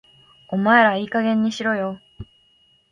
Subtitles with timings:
[0.47, 1.99] お前らいい加減にしろよ